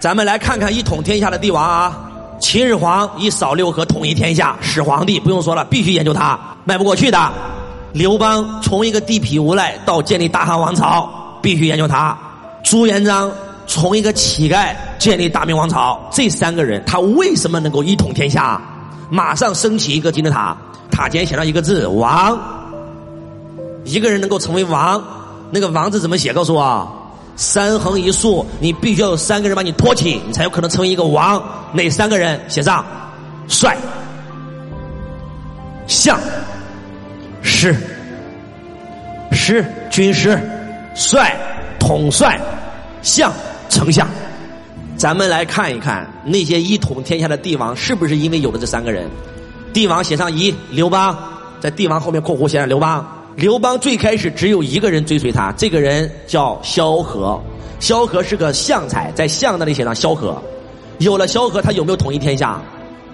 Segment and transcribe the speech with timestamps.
[0.00, 1.94] 咱们来看看一统天下的帝王啊。
[2.40, 7.30] 秦始皇以扫六合统一天下，始皇帝不用说了，必须研究他，迈不过去的。
[7.92, 11.06] 刘邦从一个地痞无赖到建立大汉王朝，
[11.42, 12.16] 必须研究他。
[12.64, 13.30] 朱元璋
[13.66, 18.58] 从一个乞丐建立大明王朝，这三个人他为什么能够一统天下？
[19.10, 20.56] 马上升起一个金字塔，
[20.90, 22.38] 塔尖写上一个字“王”。
[23.84, 25.02] 一个人能够成为王，
[25.50, 26.32] 那个“王”字怎么写？
[26.32, 26.90] 告诉我。
[27.40, 31.42] 三横一竖，你必须要有三个人把你托起，你才有可能成为一个王。
[31.72, 32.38] 哪三个人？
[32.48, 32.84] 写上：
[33.48, 33.74] 帅、
[35.86, 36.20] 相、
[37.40, 37.74] 师。
[39.32, 40.36] 师，军师；
[40.94, 41.34] 帅，
[41.78, 42.38] 统帅；
[43.00, 43.32] 相，
[43.70, 44.06] 丞相。
[44.98, 49.08] 咱们来看一看那些一统天下的帝王，是不是因为有了这三个人？
[49.72, 51.16] 帝王写上一，刘邦，
[51.58, 53.19] 在帝王后面括弧写上刘邦。
[53.36, 57.40] 刘邦最开始只有一个人追随他，这个人叫萧何。
[57.78, 60.40] 萧何是个相才，在相那里写上萧何。
[60.98, 62.60] 有了萧何，他有没有统一天下？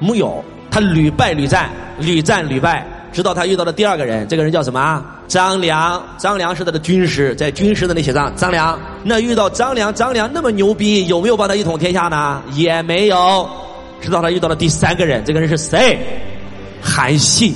[0.00, 5.04] 没有，他屡败屡战，屡战屡败，直到他遇到了第二个人，这个人叫什么？
[5.28, 6.02] 张良。
[6.18, 8.76] 张良是他的军师，在军师那里写上张良。
[9.04, 12.42] 那遇到张良，张良那么牛逼，有没有帮他一统天下呢？
[12.54, 13.48] 也没有。
[14.00, 15.98] 直到他遇到了第三个人，这个人是谁？
[16.82, 17.54] 韩信。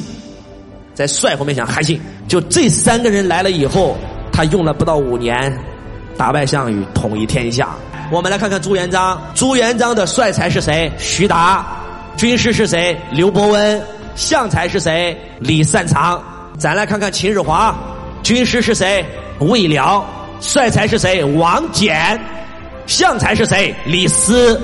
[0.94, 3.96] 在帅后面想韩信，就这三个人来了以后，
[4.30, 5.52] 他用了不到五年，
[6.16, 7.70] 打败项羽，统一天下。
[8.08, 10.88] 我们来看看朱元璋，朱元璋的帅才是谁？
[10.96, 11.66] 徐达，
[12.16, 12.96] 军师是谁？
[13.10, 13.82] 刘伯温，
[14.14, 15.20] 相才是谁？
[15.40, 16.22] 李善长。
[16.56, 17.76] 咱来看看秦始皇，
[18.22, 19.04] 军师是谁？
[19.40, 20.06] 魏辽，
[20.40, 21.24] 帅才是谁？
[21.24, 22.16] 王翦，
[22.86, 23.74] 相才是谁？
[23.84, 24.60] 李斯。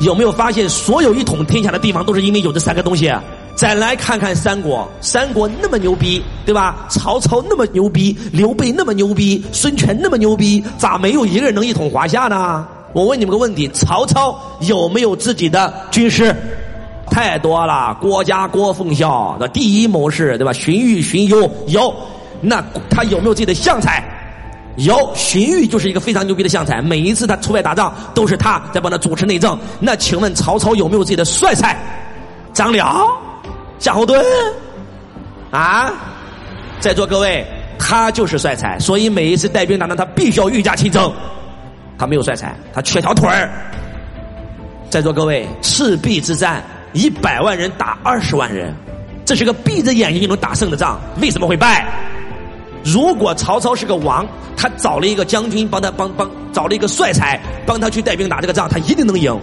[0.00, 3.10] 有没有发现，所有一统天下的地方都是因为有这三个东西？
[3.56, 6.86] 再来看看三国，三国那么牛逼，对吧？
[6.90, 12.68] 曹操那么牛逼，刘备那么牛逼，孙权那么牛逼，咋没有一个人能一统华夏呢？
[12.92, 16.36] 我问你们个问题：曹操有没有自己的军师？
[17.10, 20.52] 太多了，郭嘉、郭奉孝，那第一谋士，对吧？
[20.52, 21.94] 荀彧、荀攸有，
[22.42, 24.04] 那他有没有自己的相才？
[24.76, 29.58] 有，荀彧就是一个非常牛逼的相才，每一次他出外打仗都是他在帮他主持内政。
[29.80, 31.74] 那请问曹操有没有自己的帅才？
[32.52, 33.18] 张辽？
[33.78, 34.22] 夏侯惇，
[35.50, 35.92] 啊，
[36.80, 37.46] 在座各位，
[37.78, 41.12] 他就是帅才，所以每一次带兵打仗，他必须要御驾亲征。
[41.98, 43.50] 他没有帅才，他缺条腿儿。
[44.90, 48.74] 在座各位，赤壁之战，一百万人打二十万人，
[49.24, 51.86] 这是个闭着眼睛就能打胜的仗，为什么会败？
[52.84, 54.26] 如果曹操是个王，
[54.56, 59.36] 他找了一个将军帮他帮帮，找了一个帅才帮他去带兵打这个仗，他一定能赢。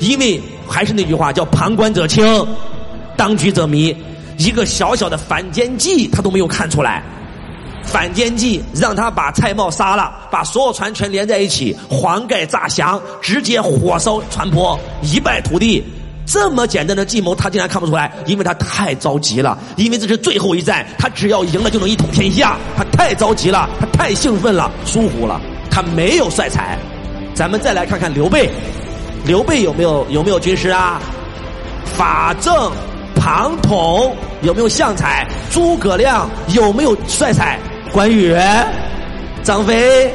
[0.00, 2.24] 因为还是那句话，叫旁观者清。
[3.20, 3.94] 当局者迷，
[4.38, 7.02] 一个小小的反间计他都没有看出来。
[7.84, 15.84] 反间计让他把蔡瑁杀了，把所有船全连在一起，黄盖炸降，直接火烧船舶，一败涂地。
[16.24, 19.58] 这么简单的计谋，他竟然看不出来，因为他太着急了。
[19.76, 22.56] 因为这是最后一战，他只要赢了就能一统天下。
[22.74, 25.38] 他太着急了，他太兴奋了，疏忽了，
[25.70, 26.78] 他没有帅才。
[27.34, 28.48] 咱们再来看看刘备，
[29.26, 30.98] 刘备有没有有没有军师啊？
[31.84, 32.72] 法正。
[33.14, 35.26] 庞统有没有相才？
[35.50, 37.58] 诸葛亮有没有帅才？
[37.92, 38.36] 关羽、
[39.42, 40.12] 张飞、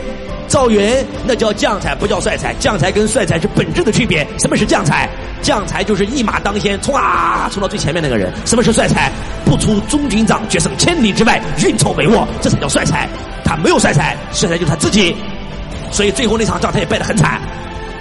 [0.47, 2.53] 赵云，那叫将才，不叫帅才。
[2.59, 4.25] 将才跟帅才是本质的区别。
[4.39, 5.09] 什么是将才？
[5.41, 8.31] 将才就是一马当先，冲啊冲到最前面那个人。
[8.45, 9.11] 什么是帅才？
[9.45, 13.07] 不出中军帐，决胜千里之外，运筹帷幄，这才叫帅才。
[13.43, 15.15] 他没有帅才，帅才就是他自己。
[15.91, 17.39] 所以最后那场仗他也败得很惨。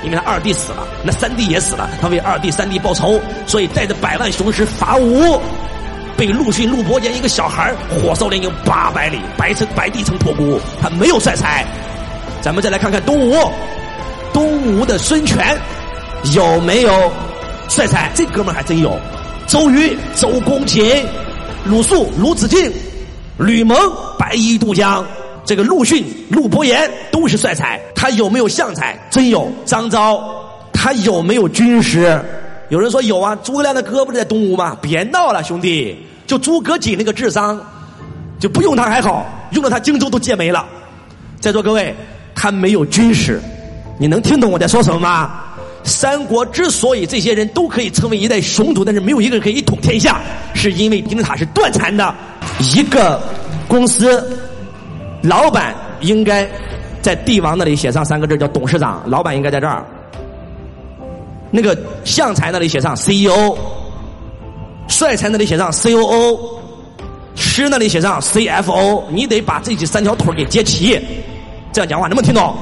[0.05, 5.41] 因为他二弟死了，那三弟也死了，他为二弟、三弟报仇，所以带着百万雄师伐吴，
[6.17, 11.65] 被陆逊、陆伯言一个小孩火烧连营八百里，白城白帝城破孤，他没有帅才。
[12.41, 13.35] 咱们再来看看东吴，
[14.33, 15.59] 东吴的孙权
[16.35, 17.13] 有没有
[17.69, 18.11] 帅才？
[18.15, 18.97] 这哥们儿还真有。
[19.47, 21.05] 周瑜、周公瑾、
[21.65, 22.71] 鲁肃、鲁子敬、
[23.39, 23.77] 吕蒙、
[24.19, 25.05] 白衣渡江。
[25.45, 28.99] 这个陆逊、陆伯言都是帅才，他有没有相才？
[29.11, 29.53] 真有。
[29.67, 30.19] 张昭，
[30.73, 32.19] 他有没有军师？
[32.71, 33.37] 有人说有啊。
[33.43, 34.77] 诸葛亮的哥不是在东吴吗？
[34.81, 35.97] 别闹了，兄弟！
[36.27, 37.61] 就诸葛瑾那个智商，
[38.39, 40.65] 就不用他还好，用了他荆州都借没了。
[41.39, 41.95] 在座各位，
[42.35, 43.39] 他没有军师，
[43.99, 45.43] 你能听懂我在说什么吗？
[45.83, 50.23] 三国之所以这些人都可以成为一代雄主，但是没有一个人可以一统天下，
[50.55, 52.15] 是因为金字塔是断层的。
[52.61, 53.21] 一个
[53.69, 54.27] 公司。
[55.25, 56.47] 老板应该
[57.01, 59.03] 在帝王那里写上三个字，叫董事长。
[59.07, 59.83] 老板应该在这儿。
[61.51, 63.57] 那个相才那里写上 CEO，
[64.87, 66.39] 帅才那里写上 COO，
[67.35, 69.05] 师那里写上 CFO。
[69.09, 71.01] 你得把这几三条腿给接齐，
[71.73, 72.55] 这样讲话能不能听懂？